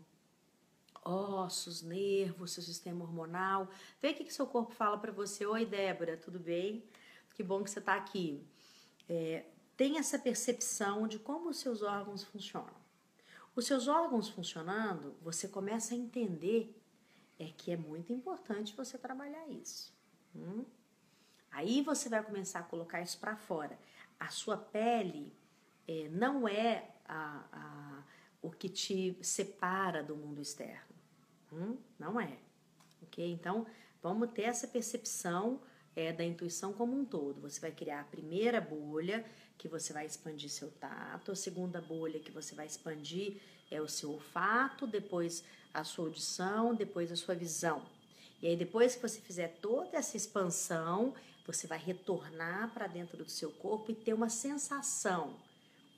ossos, 1.03 1.81
nervos, 1.81 2.51
seu 2.51 2.63
sistema 2.63 3.03
hormonal. 3.03 3.69
Vê 4.01 4.09
o 4.09 4.15
que, 4.15 4.25
que 4.25 4.33
seu 4.33 4.45
corpo 4.45 4.73
fala 4.73 4.97
para 4.97 5.11
você. 5.11 5.45
Oi, 5.45 5.65
Débora, 5.65 6.17
tudo 6.17 6.39
bem? 6.39 6.83
Que 7.33 7.43
bom 7.43 7.63
que 7.63 7.69
você 7.69 7.79
está 7.79 7.95
aqui. 7.95 8.43
É, 9.07 9.45
tem 9.75 9.99
essa 9.99 10.17
percepção 10.19 11.07
de 11.07 11.19
como 11.19 11.49
os 11.49 11.57
seus 11.57 11.81
órgãos 11.81 12.23
funcionam. 12.23 12.75
Os 13.57 13.65
seus 13.65 13.87
órgãos 13.87 14.29
funcionando, 14.29 15.15
você 15.19 15.47
começa 15.47 15.95
a 15.95 15.97
entender 15.97 16.79
é 17.39 17.47
que 17.47 17.71
é 17.71 17.75
muito 17.75 18.13
importante 18.13 18.75
você 18.75 18.99
trabalhar 18.99 19.47
isso. 19.47 19.91
Hum? 20.35 20.63
Aí 21.49 21.81
você 21.81 22.07
vai 22.07 22.23
começar 22.23 22.59
a 22.59 22.63
colocar 22.63 23.01
isso 23.01 23.17
para 23.17 23.35
fora. 23.35 23.79
A 24.19 24.29
sua 24.29 24.57
pele 24.57 25.33
é, 25.87 26.07
não 26.09 26.47
é 26.47 26.87
a, 27.07 27.43
a, 27.51 28.03
o 28.43 28.51
que 28.51 28.69
te 28.69 29.17
separa 29.23 30.03
do 30.03 30.15
mundo 30.15 30.39
externo. 30.39 30.95
Hum? 31.51 31.77
Não 31.97 32.21
é. 32.21 32.37
Ok? 33.01 33.27
Então, 33.27 33.65
vamos 34.03 34.29
ter 34.33 34.43
essa 34.43 34.67
percepção 34.67 35.59
é, 35.97 36.13
da 36.13 36.23
intuição 36.23 36.71
como 36.71 36.95
um 36.95 37.03
todo. 37.03 37.41
Você 37.41 37.59
vai 37.59 37.71
criar 37.71 38.01
a 38.01 38.03
primeira 38.03 38.61
bolha, 38.61 39.25
que 39.57 39.67
você 39.67 39.91
vai 39.91 40.05
expandir 40.05 40.51
seu 40.51 40.69
tato, 40.79 41.31
a 41.31 41.35
segunda 41.35 41.81
bolha, 41.81 42.19
que 42.19 42.31
você 42.31 42.53
vai 42.53 42.67
expandir 42.67 43.37
é 43.69 43.81
o 43.81 43.87
seu 43.87 44.11
olfato, 44.11 44.85
depois 44.85 45.43
a 45.73 45.83
sua 45.83 46.05
audição, 46.05 46.73
depois 46.75 47.11
a 47.11 47.15
sua 47.15 47.35
visão. 47.35 47.81
E 48.41 48.47
aí, 48.47 48.55
depois 48.55 48.95
que 48.95 49.01
você 49.01 49.19
fizer 49.19 49.57
toda 49.59 49.97
essa 49.97 50.15
expansão, 50.15 51.13
você 51.45 51.65
vai 51.65 51.79
retornar 51.79 52.71
para 52.73 52.87
dentro 52.87 53.17
do 53.17 53.29
seu 53.29 53.51
corpo 53.51 53.91
e 53.91 53.95
ter 53.95 54.13
uma 54.13 54.29
sensação, 54.29 55.35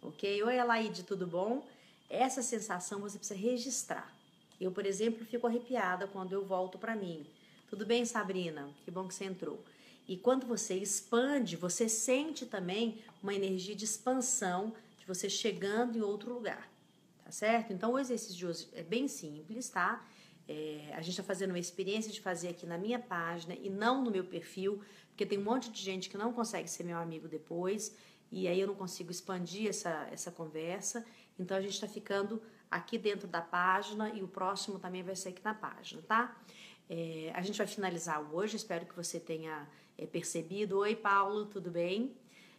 ok? 0.01 0.41
Oi, 0.43 0.57
Alaide, 0.57 1.03
tudo 1.03 1.27
bom? 1.27 1.67
Essa 2.09 2.41
sensação 2.41 3.01
você 3.01 3.17
precisa 3.17 3.39
registrar. 3.39 4.11
Eu, 4.59 4.71
por 4.71 4.85
exemplo, 4.85 5.25
fico 5.25 5.45
arrepiada 5.45 6.07
quando 6.07 6.33
eu 6.33 6.45
volto 6.45 6.77
para 6.77 6.95
mim. 6.95 7.25
Tudo 7.69 7.85
bem, 7.85 8.05
Sabrina? 8.05 8.69
Que 8.83 8.89
bom 8.89 9.07
que 9.07 9.13
você 9.13 9.25
entrou. 9.25 9.63
E 10.09 10.17
quando 10.17 10.47
você 10.47 10.73
expande, 10.73 11.55
você 11.55 11.87
sente 11.87 12.43
também 12.43 12.99
uma 13.21 13.31
energia 13.31 13.75
de 13.75 13.85
expansão, 13.85 14.73
de 14.97 15.05
você 15.05 15.29
chegando 15.29 15.99
em 15.99 16.01
outro 16.01 16.33
lugar, 16.33 16.67
tá 17.23 17.31
certo? 17.31 17.71
Então, 17.71 17.93
o 17.93 17.99
exercício 17.99 18.35
de 18.35 18.47
hoje 18.47 18.67
é 18.73 18.81
bem 18.81 19.07
simples, 19.07 19.69
tá? 19.69 20.03
É, 20.47 20.91
a 20.95 21.01
gente 21.01 21.11
está 21.11 21.21
fazendo 21.21 21.51
uma 21.51 21.59
experiência 21.59 22.11
de 22.11 22.19
fazer 22.19 22.47
aqui 22.47 22.65
na 22.65 22.75
minha 22.75 22.97
página 22.97 23.53
e 23.53 23.69
não 23.69 24.03
no 24.03 24.09
meu 24.09 24.25
perfil, 24.25 24.81
porque 25.09 25.27
tem 25.27 25.37
um 25.37 25.43
monte 25.43 25.69
de 25.69 25.79
gente 25.79 26.09
que 26.09 26.17
não 26.17 26.33
consegue 26.33 26.67
ser 26.67 26.83
meu 26.83 26.97
amigo 26.97 27.27
depois, 27.27 27.95
e 28.31 28.47
aí 28.47 28.59
eu 28.59 28.65
não 28.65 28.73
consigo 28.73 29.11
expandir 29.11 29.69
essa, 29.69 30.07
essa 30.11 30.31
conversa. 30.31 31.05
Então 31.37 31.55
a 31.55 31.61
gente 31.61 31.73
está 31.73 31.87
ficando 31.87 32.41
aqui 32.71 32.97
dentro 32.97 33.27
da 33.27 33.43
página 33.43 34.09
e 34.09 34.23
o 34.23 34.27
próximo 34.27 34.79
também 34.79 35.03
vai 35.03 35.15
ser 35.15 35.29
aqui 35.29 35.43
na 35.43 35.53
página, 35.53 36.01
tá? 36.01 36.35
É, 36.89 37.31
a 37.35 37.41
gente 37.43 37.55
vai 37.55 37.67
finalizar 37.67 38.33
hoje, 38.33 38.55
espero 38.55 38.83
que 38.83 38.95
você 38.95 39.19
tenha 39.19 39.69
é, 39.95 40.07
percebido. 40.07 40.79
Oi, 40.79 40.95
Paulo, 40.95 41.45
tudo 41.45 41.69
bem? 41.69 42.17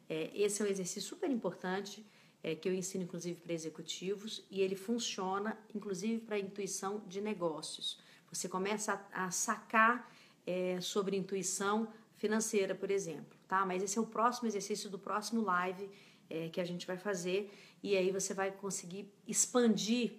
É, 0.09 0.31
esse 0.33 0.63
é 0.63 0.65
um 0.65 0.69
exercício 0.69 1.03
super 1.03 1.29
importante 1.29 2.07
é, 2.41 2.55
que 2.55 2.69
eu 2.69 2.73
ensino, 2.73 3.03
inclusive, 3.03 3.41
para 3.41 3.53
executivos 3.53 4.47
e 4.49 4.61
ele 4.61 4.77
funciona, 4.77 5.59
inclusive, 5.75 6.21
para 6.21 6.39
intuição 6.39 7.03
de 7.09 7.21
negócios. 7.21 7.99
Você 8.31 8.49
começa 8.49 9.05
a, 9.13 9.25
a 9.27 9.31
sacar 9.33 10.09
é, 10.47 10.81
sobre 10.81 11.17
intuição 11.17 11.93
financeira, 12.15 12.73
por 12.73 12.91
exemplo, 12.91 13.37
tá? 13.49 13.67
Mas 13.67 13.83
esse 13.83 13.99
é 13.99 14.01
o 14.01 14.07
próximo 14.07 14.47
exercício 14.47 14.89
do 14.89 14.99
próximo 14.99 15.43
live 15.43 15.91
é, 16.29 16.49
que 16.51 16.61
a 16.61 16.65
gente 16.65 16.87
vai 16.87 16.97
fazer 16.97 17.53
e 17.83 17.97
aí 17.97 18.13
você 18.13 18.33
vai 18.33 18.53
conseguir 18.53 19.13
expandir 19.27 20.13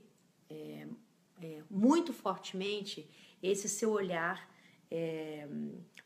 muito 1.70 2.12
fortemente 2.12 3.10
esse 3.42 3.68
seu 3.68 3.92
olhar 3.92 4.50
é, 4.90 5.48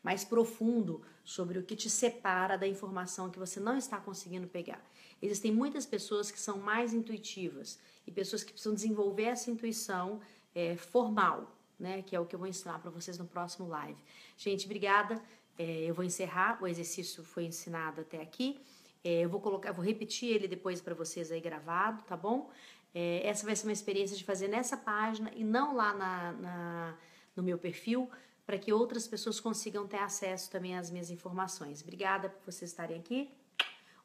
mais 0.02 0.24
profundo 0.24 1.02
sobre 1.24 1.58
o 1.58 1.62
que 1.62 1.74
te 1.74 1.90
separa 1.90 2.56
da 2.56 2.66
informação 2.66 3.28
que 3.28 3.38
você 3.38 3.58
não 3.58 3.76
está 3.76 3.98
conseguindo 3.98 4.46
pegar. 4.46 4.80
Existem 5.20 5.50
muitas 5.50 5.84
pessoas 5.84 6.30
que 6.30 6.38
são 6.38 6.58
mais 6.58 6.94
intuitivas 6.94 7.78
e 8.06 8.12
pessoas 8.12 8.44
que 8.44 8.52
precisam 8.52 8.74
desenvolver 8.74 9.24
essa 9.24 9.50
intuição 9.50 10.20
é, 10.54 10.76
formal, 10.76 11.56
né? 11.78 12.02
Que 12.02 12.14
é 12.14 12.20
o 12.20 12.26
que 12.26 12.34
eu 12.34 12.38
vou 12.38 12.46
ensinar 12.46 12.78
para 12.78 12.90
vocês 12.90 13.18
no 13.18 13.26
próximo 13.26 13.66
live. 13.66 13.98
Gente, 14.36 14.66
obrigada. 14.66 15.20
É, 15.58 15.84
eu 15.84 15.94
vou 15.94 16.04
encerrar, 16.04 16.62
o 16.62 16.66
exercício 16.66 17.24
foi 17.24 17.44
ensinado 17.44 18.02
até 18.02 18.20
aqui. 18.20 18.60
É, 19.02 19.24
eu 19.24 19.28
vou 19.28 19.40
colocar, 19.40 19.72
vou 19.72 19.84
repetir 19.84 20.28
ele 20.28 20.46
depois 20.46 20.80
para 20.80 20.94
vocês 20.94 21.32
aí 21.32 21.40
gravado, 21.40 22.02
tá 22.02 22.16
bom? 22.16 22.50
É, 22.94 23.26
essa 23.26 23.44
vai 23.44 23.56
ser 23.56 23.66
uma 23.66 23.72
experiência 23.72 24.16
de 24.16 24.24
fazer 24.24 24.48
nessa 24.48 24.76
página 24.76 25.30
e 25.34 25.42
não 25.42 25.74
lá 25.74 25.92
na, 25.94 26.32
na 26.32 26.98
no 27.36 27.42
meu 27.42 27.58
perfil, 27.58 28.10
para 28.44 28.58
que 28.58 28.72
outras 28.72 29.06
pessoas 29.06 29.38
consigam 29.38 29.86
ter 29.86 29.98
acesso 29.98 30.50
também 30.50 30.76
às 30.76 30.90
minhas 30.90 31.10
informações. 31.10 31.82
Obrigada 31.82 32.28
por 32.28 32.52
vocês 32.52 32.70
estarem 32.70 32.98
aqui. 32.98 33.30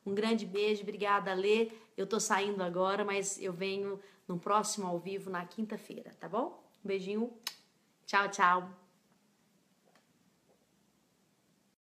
Um 0.06 0.14
grande 0.14 0.46
beijo, 0.46 0.82
obrigada, 0.82 1.34
Lê. 1.34 1.72
Eu 1.96 2.08
tô 2.08 2.20
saindo 2.20 2.64
agora, 2.64 3.06
mas 3.06 3.40
eu 3.40 3.54
venho 3.54 4.00
no 4.28 4.40
próximo 4.40 4.88
ao 4.88 5.00
vivo 5.00 5.30
na 5.30 5.46
quinta-feira, 5.46 6.12
tá 6.20 6.28
bom? 6.28 6.64
Um 6.84 6.88
beijinho. 6.88 7.32
Tchau, 8.06 8.30
tchau. 8.30 8.81